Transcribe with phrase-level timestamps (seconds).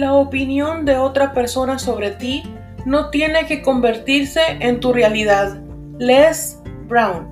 [0.00, 2.42] La opinión de otra persona sobre ti
[2.86, 5.62] no tiene que convertirse en tu realidad.
[5.98, 6.58] Les
[6.88, 7.29] Brown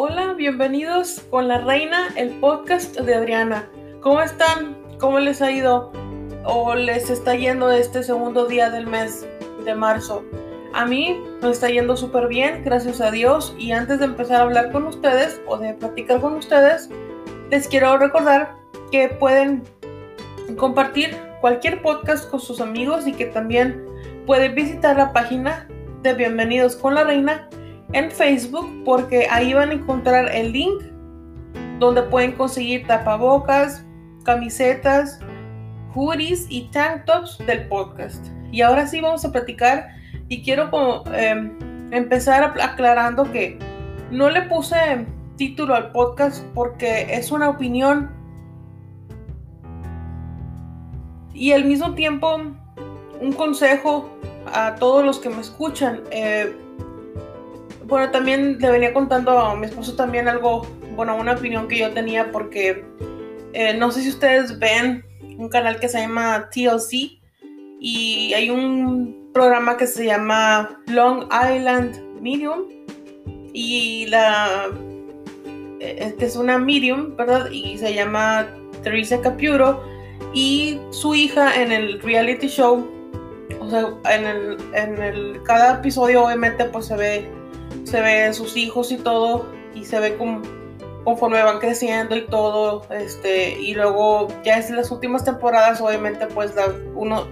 [0.00, 3.68] Hola, bienvenidos con La Reina, el podcast de Adriana.
[4.00, 4.76] ¿Cómo están?
[5.00, 5.90] ¿Cómo les ha ido?
[6.44, 9.26] ¿O les está yendo este segundo día del mes
[9.64, 10.24] de marzo?
[10.72, 13.56] A mí me está yendo súper bien, gracias a Dios.
[13.58, 16.88] Y antes de empezar a hablar con ustedes o de platicar con ustedes,
[17.50, 18.54] les quiero recordar
[18.92, 19.64] que pueden
[20.58, 23.84] compartir cualquier podcast con sus amigos y que también
[24.26, 25.66] pueden visitar la página
[26.02, 27.48] de Bienvenidos con la Reina
[27.92, 30.82] en Facebook porque ahí van a encontrar el link
[31.78, 33.84] donde pueden conseguir tapabocas,
[34.24, 35.20] camisetas,
[35.94, 38.26] hoodies y tank tops del podcast.
[38.52, 39.88] Y ahora sí vamos a platicar
[40.28, 40.70] y quiero
[41.14, 41.56] em,
[41.92, 43.58] empezar aclarando que
[44.10, 48.10] no le puse título al podcast porque es una opinión
[51.32, 52.36] y al mismo tiempo
[53.20, 54.10] un consejo
[54.52, 56.00] a todos los que me escuchan.
[56.10, 56.54] Eh,
[57.88, 61.90] bueno, también le venía contando a mi esposo también algo, bueno, una opinión que yo
[61.92, 62.84] tenía porque
[63.54, 65.04] eh, no sé si ustedes ven
[65.38, 67.18] un canal que se llama TLC
[67.80, 72.64] y hay un programa que se llama Long Island Medium
[73.54, 74.70] y la
[75.80, 77.48] eh, que es una medium, ¿verdad?
[77.50, 78.48] Y se llama
[78.82, 79.82] Teresa Capiuro
[80.34, 82.86] y su hija en el reality show,
[83.60, 87.37] o sea, en el, en el cada episodio obviamente pues se ve
[87.88, 90.42] se ve sus hijos y todo, y se ve como,
[91.04, 96.54] conforme van creciendo y todo, este, y luego ya es las últimas temporadas, obviamente, pues
[96.54, 97.26] la, uno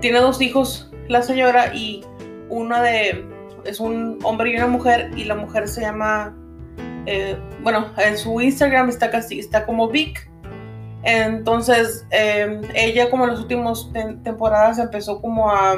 [0.00, 2.04] tiene dos hijos, la señora, y
[2.48, 3.24] una de,
[3.64, 6.36] es un hombre y una mujer, y la mujer se llama,
[7.06, 10.28] eh, bueno, en su Instagram está casi, está como Vic,
[11.04, 13.90] entonces, em, ella como en las últimas
[14.22, 15.76] temporadas empezó como a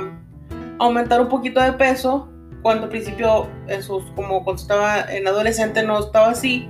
[0.79, 2.29] aumentar un poquito de peso
[2.67, 3.49] cuando al principio,
[3.81, 6.69] sus, como cuando estaba en adolescente, no estaba así.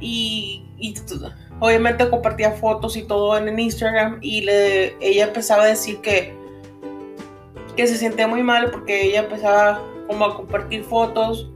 [0.00, 0.66] Y,
[1.60, 4.18] obviamente compartía fotos y todo en Instagram.
[4.20, 6.36] Y le, ella empezaba a decir que,
[7.74, 11.50] que se sentía muy mal porque ella empezaba como a compartir fotos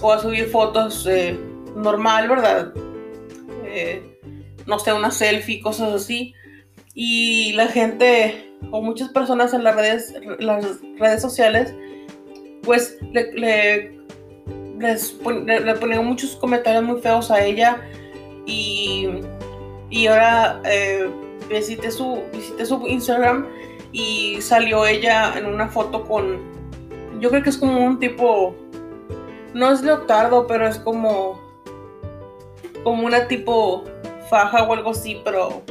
[0.00, 1.38] o a subir fotos eh,
[1.76, 2.72] normal, ¿verdad?
[3.66, 4.18] Eh,
[4.64, 6.32] no sé, una selfie, cosas así.
[6.94, 11.74] Y la gente o muchas personas en las redes, las redes sociales
[12.66, 13.32] pues le,
[14.78, 17.80] le, ponían muchos comentarios muy feos a ella
[18.44, 19.08] y,
[19.88, 21.08] y ahora eh,
[21.48, 23.46] visité, su, visité su Instagram
[23.92, 26.40] y salió ella en una foto con,
[27.20, 28.54] yo creo que es como un tipo,
[29.54, 31.40] no es leotardo, pero es como,
[32.82, 33.84] como una tipo
[34.28, 35.62] faja o algo así, pero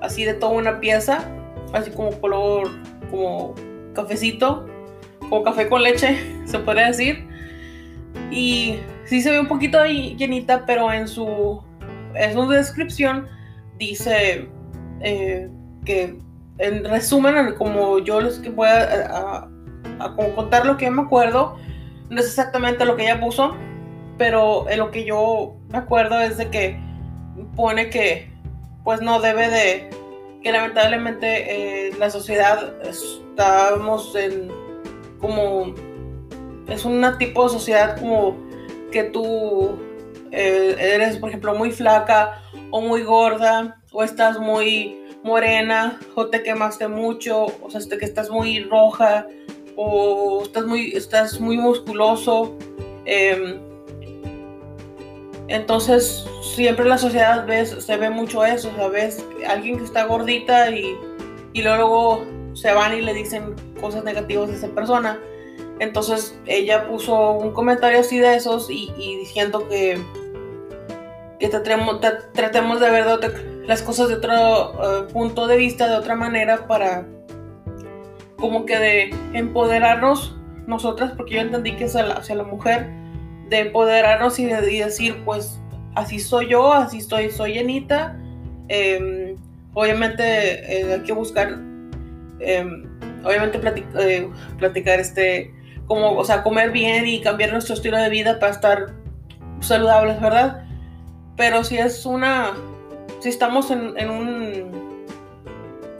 [0.00, 1.24] así de toda una pieza,
[1.72, 2.68] así como color,
[3.10, 3.54] como
[3.94, 4.66] cafecito
[5.28, 7.26] como café con leche, se puede decir.
[8.30, 11.62] Y sí se ve un poquito ahí llenita, pero en su,
[12.14, 13.28] en su descripción
[13.78, 14.48] dice
[15.00, 15.48] eh,
[15.84, 16.18] que
[16.58, 19.48] en resumen, como yo les voy a,
[19.98, 21.56] a, contar lo que me acuerdo,
[22.10, 23.56] no es exactamente lo que ella puso,
[24.18, 26.78] pero en lo que yo me acuerdo es de que
[27.56, 28.30] pone que
[28.84, 29.90] pues no debe de,
[30.42, 34.52] que lamentablemente eh, la sociedad estamos en
[35.24, 35.74] como
[36.68, 38.36] es una tipo de sociedad como
[38.92, 39.78] que tú
[40.32, 46.42] eh, eres, por ejemplo, muy flaca o muy gorda o estás muy morena o te
[46.42, 49.26] quemaste mucho, o sea, que estás muy roja
[49.76, 52.54] o estás muy, estás muy musculoso.
[53.06, 53.60] Em,
[55.48, 59.24] entonces, siempre en la sociedad ves, se ve mucho eso, ¿sabes?
[59.48, 60.94] Alguien que está gordita y,
[61.54, 65.18] y luego se van y le dicen cosas negativas a esa persona.
[65.80, 70.00] Entonces ella puso un comentario así de esos y, diciendo que,
[71.40, 72.00] que tratemos,
[72.32, 73.06] tratemos de ver
[73.66, 77.06] las cosas de otro eh, punto de vista, de otra manera, para
[78.36, 80.36] como que de empoderarnos
[80.66, 82.88] nosotras, porque yo entendí que es hacia la, mujer,
[83.48, 85.60] de empoderarnos y, de, decir, pues
[85.94, 88.18] así soy yo, así estoy, soy llenita.
[88.68, 89.36] Em,
[89.74, 91.58] obviamente eh, hay que buscar
[92.40, 92.84] em,
[93.24, 93.60] obviamente
[93.98, 94.28] eh,
[94.58, 95.54] platicar este,
[95.86, 98.94] como, o sea, comer bien y cambiar nuestro estilo de vida para estar
[99.60, 100.66] saludables, ¿verdad?
[101.36, 102.52] Pero si es una,
[103.20, 105.04] si estamos en, en un,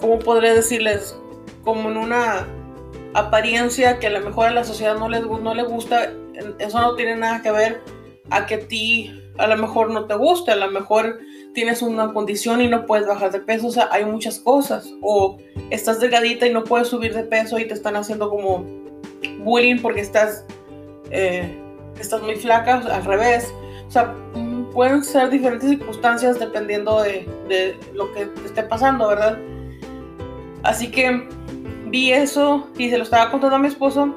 [0.01, 1.19] ¿cómo podría decirles?
[1.63, 2.47] Como en una
[3.15, 6.11] apariencia que a lo mejor a la sociedad no, les, no le gusta,
[6.59, 7.83] eso no tiene nada que ver
[8.31, 11.19] a que a ti a lo mejor no te guste, a lo mejor
[11.55, 15.39] tienes una condición y no puedes bajar de peso, o sea, hay muchas cosas, o
[15.71, 18.65] estás delgadita y no puedes subir de peso y te están haciendo como
[19.39, 20.45] bullying porque estás,
[21.11, 21.57] eh,
[21.99, 23.53] estás muy flaca, al revés,
[23.87, 24.15] o sea,
[24.75, 29.39] pueden ser diferentes circunstancias dependiendo de, lo que te esté pasando, ¿verdad?
[30.65, 31.29] Así que
[31.87, 34.15] vi eso y se lo estaba contando a mi esposo.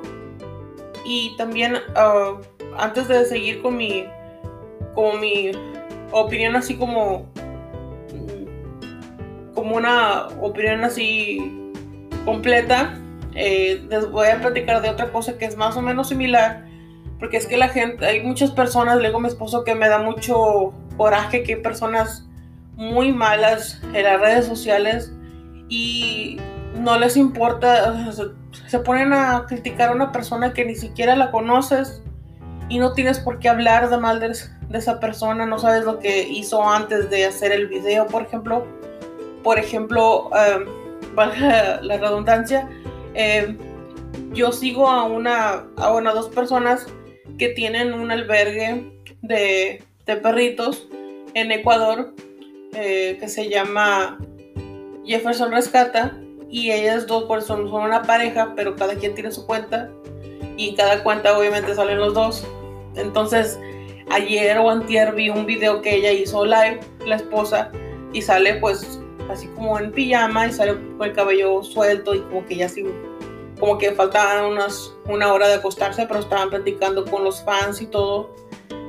[1.05, 2.41] Y también uh,
[2.77, 4.05] antes de seguir con mi
[4.95, 5.51] como mi
[6.11, 7.25] opinión así como
[9.53, 11.71] como una opinión así
[12.25, 12.97] completa
[13.35, 16.65] eh, les voy a platicar de otra cosa que es más o menos similar
[17.19, 20.73] porque es que la gente hay muchas personas a mi esposo que me da mucho
[20.97, 22.27] coraje que hay personas
[22.75, 25.11] muy malas en las redes sociales
[25.67, 26.39] y
[26.79, 28.11] no les importa,
[28.67, 32.03] se, ponen a criticar a una persona que ni siquiera la conoces
[32.69, 34.33] y no tienes por qué hablar de mal de,
[34.73, 38.65] esa persona, no sabes lo que hizo antes de hacer el video, por ejemplo.
[39.43, 42.69] Por ejemplo, eh, la redundancia,
[43.13, 43.57] em,
[44.33, 46.87] yo sigo a una, a una, dos personas
[47.37, 48.91] que tienen un albergue
[49.21, 50.87] de, perritos
[51.33, 52.13] en Ecuador
[52.73, 54.17] eh, que se llama
[55.05, 56.17] Jefferson Rescata
[56.49, 59.89] y ellas dos por son, son una pareja, pero cada quien tiene su cuenta
[60.55, 62.47] y cada cuenta obviamente salen los dos.
[62.95, 63.59] Entonces,
[64.09, 67.71] ayer o antier vi un video que ella hizo live, la esposa,
[68.13, 68.99] y sale pues
[69.29, 72.85] así como en pijama y sale con el cabello suelto y como que ya así,
[73.59, 77.87] como que faltaban unas, una hora de acostarse, pero estaban platicando con los fans y
[77.87, 78.33] todo,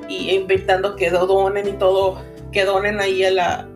[0.09, 2.23] y inventando que donen y todo,
[2.53, 3.69] que donen ahí a la,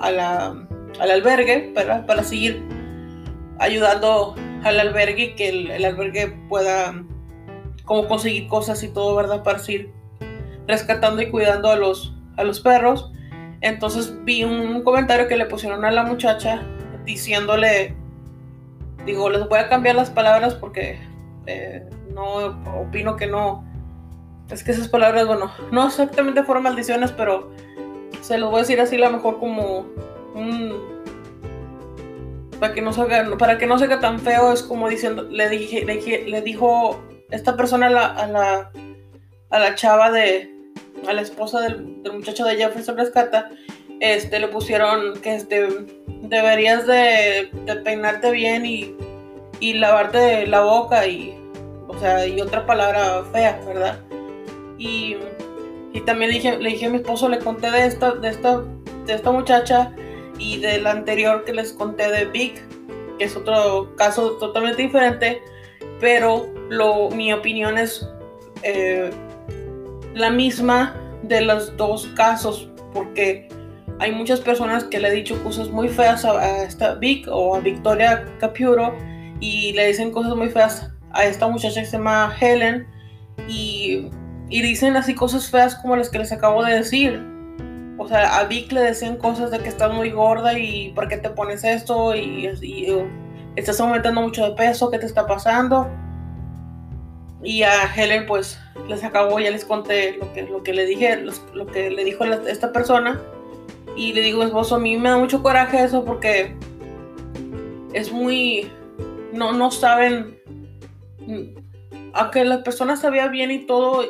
[0.00, 0.66] a la,
[1.00, 2.62] al albergue para, para seguir
[3.58, 7.04] ayudando al albergue y que el, albergue pueda
[7.84, 9.42] como conseguir cosas y todo, ¿verdad?
[9.42, 9.92] Para seguir
[10.66, 13.12] rescatando y cuidando a los, a los perros.
[13.60, 16.62] Entonces vi un comentario que le pusieron a la muchacha
[17.04, 17.94] diciéndole,
[19.06, 20.98] digo, les voy a cambiar las palabras porque
[21.46, 23.64] eh, no opino que no,
[24.50, 27.50] es que esas palabras, bueno, no exactamente fueron maldiciones, pero
[28.20, 29.86] se los voy a decir así, a lo mejor como
[32.58, 35.48] para que no se haga, para que no se tan feo, es como diciendo, le
[35.48, 38.72] dije, le, dijo esta persona a la, a la,
[39.50, 40.53] a la chava de,
[41.08, 43.50] a la esposa del, muchacho de Jefferson Rescata,
[44.00, 45.68] este, le pusieron que este,
[46.22, 47.50] deberías de,
[47.84, 48.94] peinarte bien y,
[49.60, 51.34] y, lavarte la boca y,
[51.88, 54.00] o sea, y otra palabra fea, ¿verdad?
[54.78, 55.16] Y,
[55.92, 58.62] y también le dije, le dije a mi esposo, le conté de esta, de esta,
[59.06, 59.92] de esta muchacha
[60.38, 62.60] y del anterior que les conté de Vic,
[63.18, 65.40] que es otro caso totalmente diferente,
[66.00, 68.08] pero lo, mi opinión es
[68.62, 69.10] eh,
[70.14, 73.48] la misma de los dos casos, porque
[73.98, 77.60] hay muchas personas que le he dicho cosas muy feas a, esta Vic o a
[77.60, 78.94] Victoria Capiuro
[79.40, 82.86] y le dicen cosas muy feas a esta muchacha que se llama Helen
[83.48, 84.08] y,
[84.48, 87.34] y dicen así cosas feas como las que les acabo de decir
[87.96, 91.16] o sea, a Vic le decían cosas de que estás muy gorda y por qué
[91.16, 92.50] te pones esto y,
[93.56, 95.88] estás aumentando mucho de peso, ¿qué te está pasando?
[97.44, 98.58] Y a Helen pues
[98.88, 102.24] les acabó, ya les conté lo que, lo que le dije, lo que le dijo
[102.24, 103.20] esta persona.
[103.96, 106.56] Y le digo, esposo, a mí me da mucho coraje eso porque
[107.92, 108.70] es muy...
[109.32, 110.40] No, no saben...
[112.12, 114.04] Aunque la persona sabía bien y todo,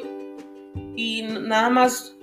[0.97, 2.17] y nada más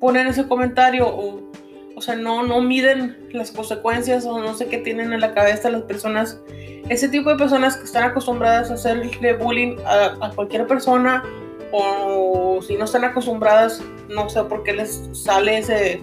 [0.00, 1.50] ponen ese comentario o,
[1.94, 5.70] o sea, no, no miden las consecuencias o no sé qué tienen en la cabeza
[5.70, 6.40] las personas.
[6.88, 11.24] Ese tipo de personas que están acostumbradas a hacerle bullying a, cualquier persona
[11.72, 16.00] o si no están acostumbradas, no sé por qué les sale ese,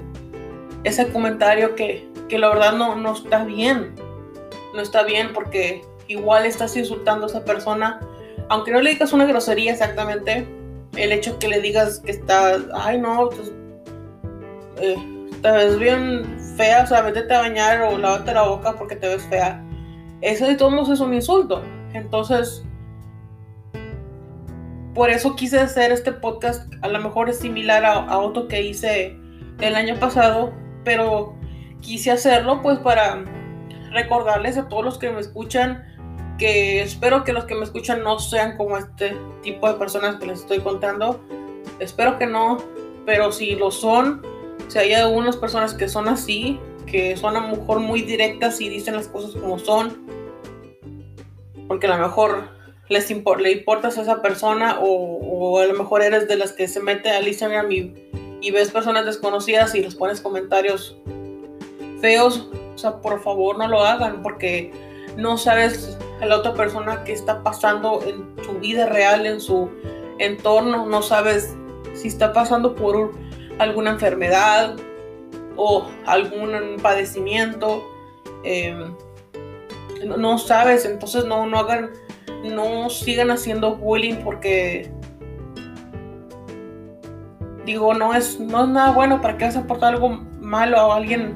[0.83, 3.95] ese comentario que, que la verdad no, no está bien.
[4.73, 7.99] No está bien porque igual estás insultando a esa persona,
[8.49, 10.45] aunque no le digas una grosería exactamente,
[10.95, 13.51] el hecho que le digas que está, ay no, pues
[14.77, 14.97] eh,
[15.41, 19.07] te ves bien fea, o sea, vete a bañar o lávate la boca porque te
[19.07, 19.63] ves fea.
[20.23, 21.61] Eso de todos modos es un insulto.
[21.93, 22.63] Entonces,
[24.95, 26.73] por eso quise hacer este podcast.
[26.81, 29.17] A lo mejor es similar a, otro que hice
[29.59, 30.53] el año pasado,
[30.85, 31.35] pero
[31.81, 33.25] quise hacerlo pues para
[33.91, 35.83] recordarles a todos los que me escuchan
[36.39, 40.27] que espero que los que me escuchan no sean como este tipo de personas que
[40.27, 41.21] les estoy contando.
[41.79, 42.59] Espero que no,
[43.05, 44.21] pero si lo son,
[44.69, 48.69] si hay algunas personas que son así, que son a lo mejor muy directas y
[48.69, 50.05] dicen las cosas como son,
[51.67, 52.49] porque a lo mejor
[52.89, 56.79] les le importas a esa persona o, a lo mejor eres de las que se
[56.79, 57.93] mete al Instagram y,
[58.41, 60.97] y ves personas desconocidas y les pones comentarios
[62.01, 64.71] feos, o sea, por favor no lo hagan porque
[65.17, 69.69] no sabes a la otra persona qué está pasando en su vida real, en su
[70.19, 71.55] entorno, no sabes
[71.93, 73.11] si está pasando por
[73.59, 74.75] alguna enfermedad
[75.55, 77.83] o algún padecimiento.
[78.43, 78.95] Em,
[80.05, 81.91] no, sabes, entonces no, no hagan,
[82.43, 84.91] no sigan haciendo bullying porque
[87.65, 90.95] digo, no es, no es nada bueno para que vas a aportar algo malo a
[90.95, 91.35] alguien,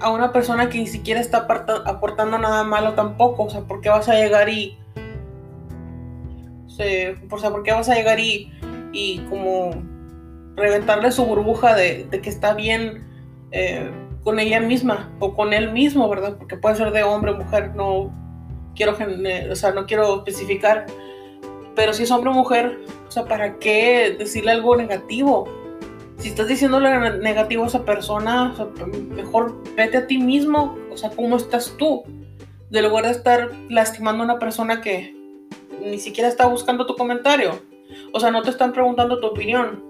[0.00, 1.46] a una persona que ni siquiera está
[1.84, 3.44] aportando nada malo tampoco.
[3.44, 4.78] O sea, ¿por qué vas a llegar y.
[7.30, 8.52] o sea, ¿por qué vas a llegar y,
[8.92, 9.70] y como
[10.58, 13.06] reventarle su burbuja de, que está bien
[13.50, 13.90] eh,
[14.24, 16.36] con ella misma o con él mismo, ¿verdad?
[16.38, 18.10] Porque puede ser de hombre o mujer, no
[18.74, 18.96] quiero,
[19.50, 20.86] o sea, no quiero especificar.
[21.74, 25.48] Pero si es hombre o mujer, o sea, ¿para qué decirle algo negativo?
[26.18, 28.54] Si estás diciéndole negativo a esa persona,
[29.10, 32.02] mejor vete a ti mismo, o sea, ¿cómo estás tú?
[32.70, 35.14] De lugar de estar lastimando a una persona que
[35.80, 37.60] ni siquiera está buscando tu comentario.
[38.12, 39.84] O sea, no te están preguntando tu opinión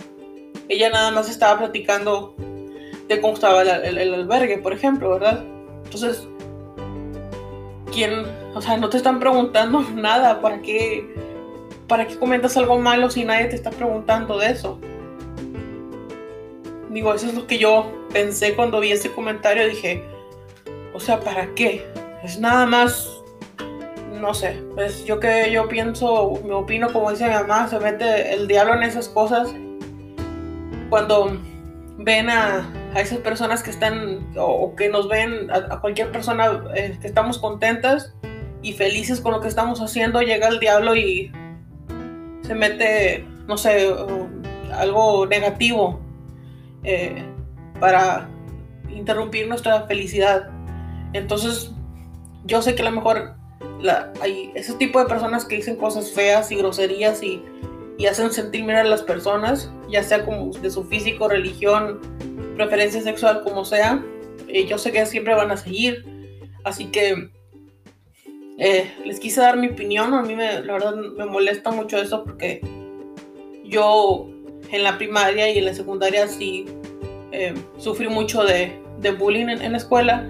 [0.69, 2.35] ella nada más estaba platicando
[3.09, 5.45] de cómo estaba el, albergue, por ejemplo, ¿verdad?
[5.85, 6.27] Entonces,
[7.93, 8.25] ¿quién?
[8.55, 11.15] O sea, no te están preguntando nada, ¿para qué,
[11.87, 14.79] para qué comentas algo malo si nadie te está preguntando de eso?
[16.91, 20.05] Digo, eso es lo que yo pensé cuando vi ese comentario, dije,
[20.95, 21.87] o sea, ¿para qué?
[22.23, 23.19] Es nada más
[24.21, 28.35] no sé, pues yo que yo pienso, me opino como dice mi mamá, se mete
[28.35, 29.55] el diablo en esas cosas
[30.91, 31.39] cuando
[31.99, 37.07] ven a, esas personas que están o, que nos ven, a, cualquier persona eh, que
[37.07, 38.15] estamos contentas
[38.63, 41.31] y felices con lo que estamos haciendo, llega el diablo y
[42.43, 43.95] se mete, no sé,
[44.73, 46.01] algo negativo
[46.83, 47.25] eh,
[47.79, 48.29] para
[48.89, 50.49] interrumpir nuestra felicidad.
[51.13, 51.73] Entonces,
[52.45, 53.35] yo sé que a lo mejor
[54.21, 57.43] hay ese tipo de personas que dicen cosas feas y groserías y
[57.99, 62.01] y hacen sentir mal a las personas, ya sea como de su físico, religión,
[62.59, 64.05] preferencia sexual, como sea.
[64.49, 66.05] Eh, yo sé que siempre van a seguir,
[66.65, 67.31] así que
[68.59, 70.13] eh, les quise dar mi opinión.
[70.13, 72.61] A mí me, la verdad me molesta mucho eso porque
[73.65, 74.29] yo
[74.71, 76.67] en la primaria y en la secundaria sí
[77.33, 80.27] eh, sufrí mucho de, de bullying en, la escuela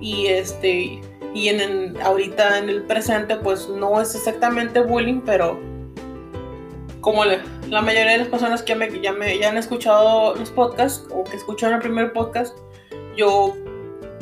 [0.00, 1.00] y este
[1.34, 5.58] y en, ahorita en el presente pues no es exactamente bullying pero
[7.06, 11.22] como la mayoría de las personas que ya, me, ya, han escuchado los podcasts o
[11.22, 12.58] que escucharon el primer podcast,
[13.16, 13.54] yo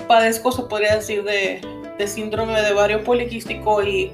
[0.06, 1.62] padezco, se podría decir, de,
[2.06, 4.12] síndrome de ovario poliquístico y,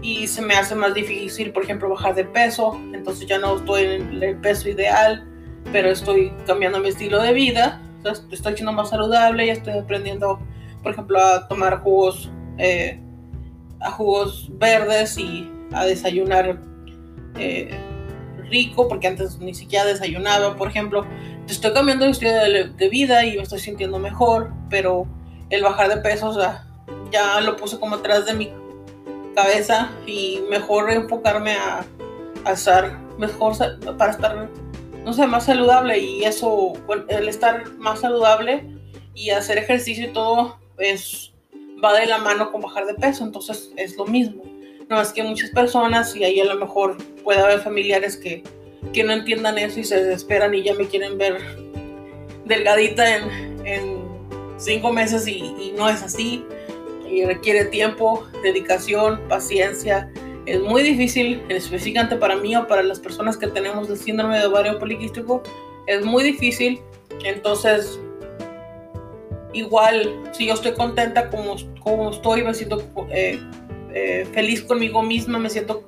[0.00, 2.80] y, se me hace más difícil, por ejemplo, bajar de peso.
[2.94, 5.28] Entonces ya no estoy en el peso ideal,
[5.70, 7.82] pero estoy cambiando mi estilo de vida.
[8.32, 10.40] estoy siendo más saludable y estoy aprendiendo,
[10.82, 12.98] por ejemplo, a tomar jugos, eh,
[13.80, 16.58] a jugos verdes y a desayunar.
[17.38, 17.78] Eh,
[18.48, 21.06] rico, porque antes ni siquiera desayunaba, por ejemplo.
[21.48, 25.06] Estoy cambiando de estilo de, vida y me estoy sintiendo mejor, pero
[25.50, 26.66] el bajar de peso, o sea,
[27.10, 28.52] ya lo puse como atrás de mi
[29.34, 31.84] cabeza y mejor enfocarme a,
[32.44, 33.54] a estar mejor
[33.96, 34.50] para estar,
[35.04, 36.74] no sé, más saludable y eso,
[37.08, 38.64] el estar más saludable
[39.14, 41.32] y hacer ejercicio y todo es
[41.82, 44.42] va de la mano con bajar de peso, entonces es lo mismo.
[44.88, 46.96] No, es que muchas personas, y ahí a lo mejor
[47.28, 48.42] puede haber familiares que,
[48.94, 51.36] que no entiendan eso y se desesperan y ya me quieren ver
[52.46, 53.98] delgadita en, en
[54.56, 56.42] cinco meses y, y, no es así.
[57.06, 60.10] Y requiere tiempo, dedicación, paciencia.
[60.46, 64.46] Es muy difícil, específicamente para mí o para las personas que tenemos el síndrome de
[64.46, 65.42] ovario poliquístico,
[65.86, 66.80] es muy difícil.
[67.24, 68.00] Entonces,
[69.52, 73.38] igual, si yo estoy contenta como, como estoy, me siento eh,
[73.92, 75.84] eh, feliz conmigo misma, me siento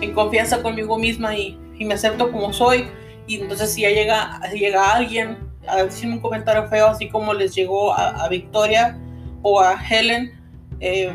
[0.00, 2.88] en confianza conmigo misma y, me acepto como soy.
[3.26, 7.54] Y entonces si ya llega, llega alguien a decirme un comentario feo, así como les
[7.54, 8.98] llegó a, Victoria
[9.42, 10.32] o a Helen,
[10.80, 11.12] eh,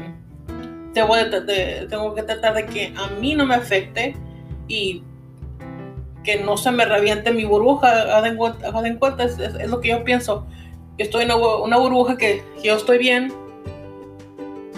[0.94, 1.16] tengo,
[1.90, 4.16] tengo, que tratar de que a mí no me afecte
[4.68, 5.04] y
[6.24, 8.16] que no se me reviente mi burbuja.
[8.16, 10.48] Hagan en cuenta, es, lo que yo pienso.
[10.98, 13.34] Estoy en una, burbuja que, que yo estoy bien,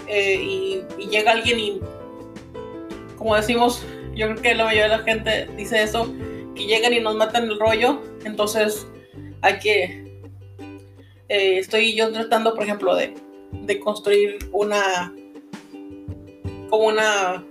[0.08, 1.80] eh, y, llega alguien y,
[3.16, 3.84] como decimos,
[4.16, 6.12] yo creo que la mayoría de la gente dice eso,
[6.54, 8.86] que llegan y nos matan el rollo, entonces
[9.42, 10.06] hay que...
[11.28, 13.14] Eh, estoy yo tratando, por ejemplo, de,
[13.52, 15.14] de construir una...
[16.70, 17.44] como una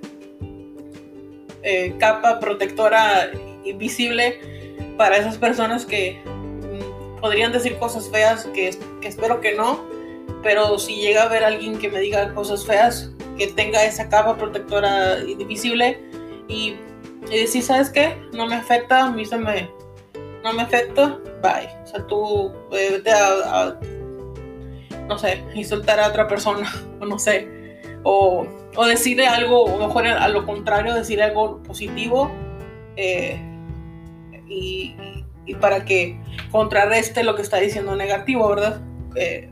[1.61, 3.31] eh, capa protectora
[3.63, 4.39] invisible
[4.97, 9.85] para esas personas que mm, podrían decir cosas feas, que, que espero que no,
[10.41, 14.37] pero si llega a haber alguien que me diga cosas feas, que tenga esa capa
[14.37, 15.99] protectora invisible
[16.47, 16.75] y,
[17.31, 18.17] y decir, ¿sabes qué?
[18.33, 19.69] No me afecta, a mí se me...
[20.43, 21.69] No me afecta, bye.
[21.83, 23.79] O sea, tú eh, vete a,
[25.07, 27.47] no sé, insultar a otra persona, o no sé,
[28.03, 32.31] o, o decirle algo, o mejor a lo contrario, decirle algo positivo,
[32.95, 33.39] eh,
[34.47, 34.95] y,
[35.45, 36.19] y, para que
[36.51, 38.81] contrarreste lo que está diciendo negativo, ¿verdad?
[39.15, 39.49] Eh,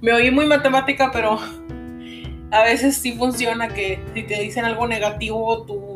[0.00, 1.38] me oí muy matemática, pero
[2.50, 5.91] a veces sí funciona que si te dicen algo negativo, tú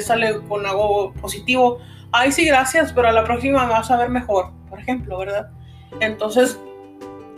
[0.00, 1.78] sale con algo positivo.
[2.12, 5.50] Ay, sí, gracias, pero a la próxima vas a ver mejor, por ejemplo, ¿verdad?
[6.00, 6.58] Entonces,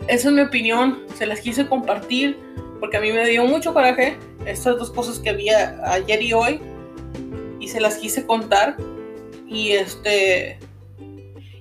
[0.07, 2.37] esa es mi opinión, se las quise compartir
[2.79, 6.61] porque a mí me dio mucho coraje estas dos cosas que había ayer y hoy
[7.59, 8.75] y se las quise contar
[9.47, 10.57] y este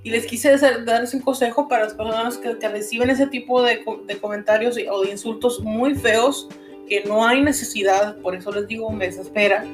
[0.02, 3.84] y les quise darles un consejo para las personas que, reciben ese tipo de,
[4.20, 6.48] comentarios o de insultos muy feos
[6.88, 9.64] que no hay necesidad, por eso les digo, me desespera,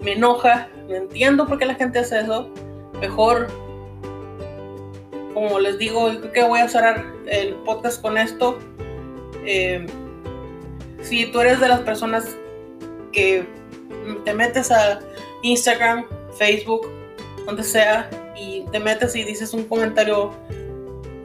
[0.00, 2.50] me enoja, no entiendo por qué la gente hace eso,
[3.00, 3.48] mejor,
[5.34, 8.58] como les digo, yo creo que voy a cerrar el podcast con esto.
[9.44, 9.86] Eh,
[11.02, 12.36] si tú eres de las personas
[13.12, 13.46] que
[14.24, 15.00] te metes a
[15.42, 16.06] Instagram,
[16.38, 16.88] Facebook,
[17.44, 20.32] donde sea, y te metes y dices un comentario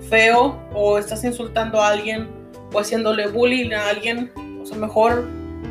[0.10, 2.30] feo o estás insultando a alguien
[2.74, 5.28] o haciéndole bullying a alguien, o sea, mejor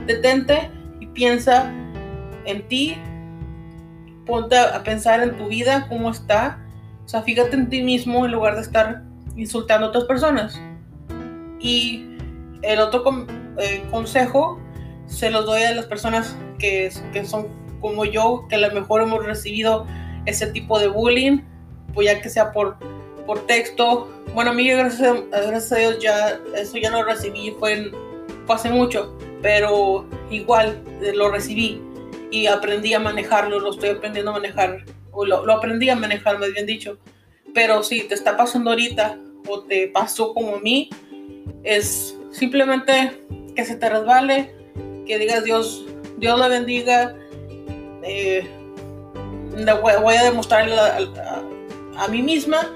[0.06, 1.72] detente y piensa
[2.44, 2.96] en ti,
[4.26, 6.58] ponte a pensar en tu vida, cómo está,
[7.04, 9.02] o sea, fíjate en ti mismo en lugar de estar
[9.36, 10.60] insultando a otras personas.
[11.58, 12.16] Y
[12.62, 13.02] el otro
[13.58, 14.60] eh, consejo
[15.06, 17.48] se los doy a las personas que, que son
[17.80, 19.86] como yo, que a lo mejor hemos recibido
[20.26, 21.40] ese tipo de bullying,
[21.94, 22.76] pues ya que sea por,
[23.26, 24.08] por texto.
[24.34, 27.90] Bueno, a mí gracias gracias a Dios ya eso ya lo recibí, fue,
[28.48, 31.82] hace mucho, pero igual eh, lo recibí
[32.30, 36.38] y aprendí a manejarlo, lo estoy aprendiendo a manejar, o lo, lo aprendí a manejar,
[36.38, 36.98] más bien dicho.
[37.54, 40.90] Pero si te está pasando ahorita o te pasó como a mí,
[41.64, 43.20] es simplemente
[43.54, 44.54] que se te resbale,
[45.06, 45.84] que digas Dios,
[46.18, 47.16] Dios la bendiga,
[48.02, 48.48] eh,
[49.82, 50.68] voy, a demostrar
[51.96, 52.70] a, mí misma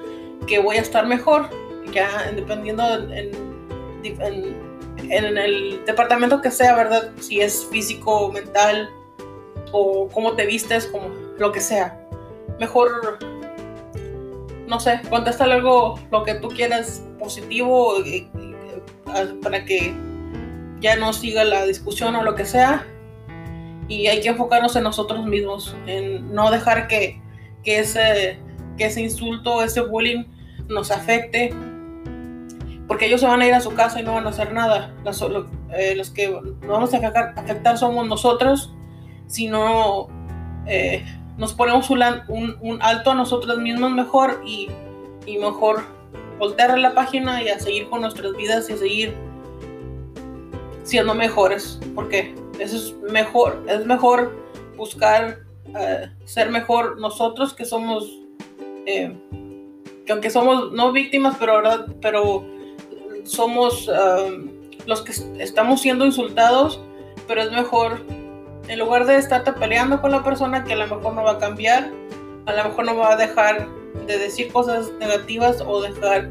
[0.46, 1.48] que voy a estar mejor,
[1.92, 3.30] ya dependiendo en,
[4.02, 7.10] en, el departamento que sea, ¿verdad?
[7.20, 8.90] Si es físico, mental
[9.76, 12.00] o cómo te vistes, como lo que sea.
[12.60, 13.18] Mejor,
[14.68, 17.96] no sé, contesta algo, lo que tú quieras positivo
[19.42, 19.92] para que
[20.80, 22.86] ya no siga la discusión o lo que sea
[23.88, 27.20] y hay que enfocarnos en nosotros mismos, en no dejar que,
[27.62, 28.38] que, ese,
[28.76, 30.24] que ese insulto, ese bullying
[30.68, 31.54] nos afecte,
[32.86, 34.94] porque ellos se van a ir a su casa y no van a hacer nada.
[35.04, 35.24] Los,
[35.72, 36.98] eh, los que nos vamos a
[37.36, 38.72] afectar, somos nosotros,
[39.34, 40.06] si no
[40.68, 41.04] eh,
[41.36, 44.68] nos ponemos un, alto a nosotros mismos mejor y,
[45.40, 45.82] mejor
[46.38, 49.14] voltear la página y a seguir con nuestras vidas y a seguir
[50.84, 54.36] siendo mejores, porque eso es mejor, es mejor
[54.76, 55.40] buscar
[55.76, 58.08] eh, ser mejor nosotros que somos,
[58.86, 59.16] eh,
[60.06, 61.86] que aunque somos no víctimas, pero, ¿verdad?
[62.00, 62.44] pero
[63.24, 63.90] somos
[64.86, 66.80] los que estamos siendo insultados,
[67.26, 68.00] pero es mejor,
[68.68, 71.38] en lugar de estarte peleando con la persona que a lo mejor no va a
[71.38, 71.90] cambiar,
[72.46, 73.68] a lo mejor no va a dejar
[74.06, 76.28] de decir cosas negativas o dejar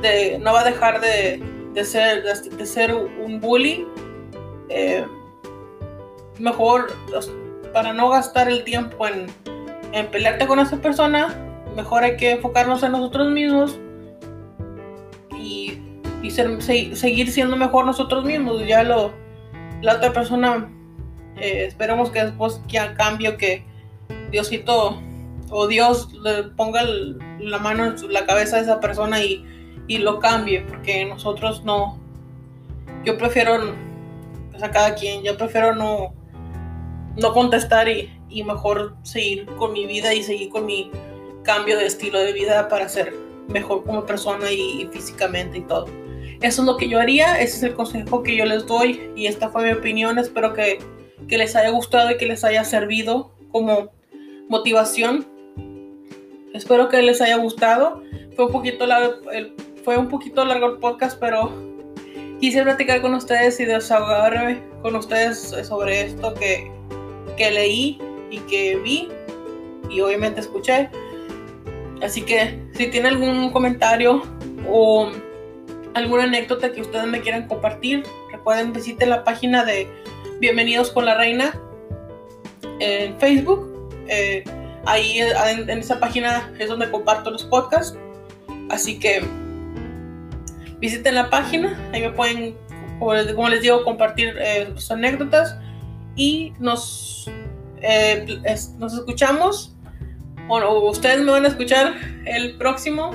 [0.00, 1.42] de, no va a dejar de,
[1.74, 3.86] de ser, de, ser un bully.
[4.68, 5.04] Eh,
[6.38, 6.92] mejor
[7.72, 9.26] para no gastar el tiempo en,
[9.92, 11.34] en pelearte con esa persona,
[11.76, 13.78] mejor hay que enfocarnos en nosotros mismos
[15.38, 15.78] y,
[16.22, 18.66] y seguir siendo mejor nosotros mismos.
[18.66, 19.12] Ya lo,
[19.82, 20.70] la otra persona,
[21.42, 23.64] eh, esperemos que después que a cambio que
[24.30, 25.00] Diosito
[25.50, 29.44] o Dios le ponga la mano en la cabeza de esa persona y,
[29.86, 31.98] y lo cambie, porque nosotros no,
[33.04, 33.74] yo prefiero,
[34.50, 36.14] pues a cada quien, yo prefiero no
[37.16, 38.10] no contestar y,
[38.44, 40.90] mejor seguir con mi vida y seguir con mi
[41.42, 43.14] cambio de estilo de vida para ser
[43.48, 45.86] mejor como persona y, físicamente y todo.
[46.40, 49.26] eso es lo que yo haría, ese es el consejo que yo les doy y
[49.26, 50.18] esta fue mi opinión.
[50.18, 50.78] Espero que,
[51.28, 53.90] que les haya gustado y que les haya servido como
[54.48, 55.26] motivación.
[56.54, 58.02] Espero que les haya gustado.
[58.36, 59.54] Fue un poquito largo el,
[59.84, 61.52] fue un poquito largo el podcast, pero
[62.40, 66.70] quise platicar con ustedes y desahogarme con ustedes sobre esto que,
[67.36, 67.98] que leí
[68.30, 69.08] y que vi
[69.90, 70.90] y obviamente escuché.
[72.02, 74.22] Así que si tienen algún comentario
[74.68, 75.10] o
[75.94, 79.86] alguna anécdota que ustedes me quieran compartir, recuerden visiten la página de
[80.42, 81.54] Bienvenidos con la Reina
[82.80, 83.88] en Facebook.
[84.08, 84.42] Eh,
[84.86, 87.96] ahí en, esa página es donde comparto los podcasts.
[88.68, 89.22] Así que
[90.80, 92.56] visiten la página, ahí me pueden,
[92.98, 95.56] como les, digo, compartir eh, sus anécdotas
[96.16, 97.30] y nos,
[97.80, 98.26] eh,
[98.78, 99.76] nos escuchamos.
[100.48, 101.94] Bueno, ustedes me van a escuchar
[102.26, 103.12] el próximo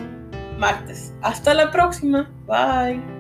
[0.58, 1.14] martes.
[1.22, 2.32] Hasta la próxima.
[2.48, 3.17] Bye.